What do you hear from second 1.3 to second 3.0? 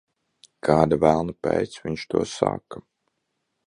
pēc viņš to saka?